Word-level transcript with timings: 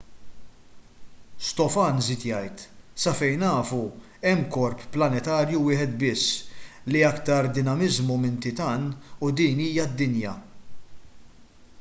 stofan 1.49 1.99
żied 2.07 2.23
jgħid 2.29 2.63
sa 3.03 3.13
fejn 3.19 3.43
nafu 3.45 3.81
hemm 4.23 4.47
korp 4.55 4.87
planetarju 4.97 5.61
wieħed 5.67 5.95
biss 6.05 6.33
li 6.39 7.05
juri 7.05 7.05
iktar 7.11 7.51
dinamiżmu 7.59 8.17
minn 8.25 8.41
titan 8.47 8.89
u 9.29 9.33
din 9.43 9.65
hija 9.69 9.89
d-dinja 9.93 10.33